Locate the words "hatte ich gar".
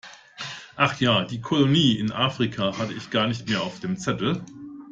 2.79-3.27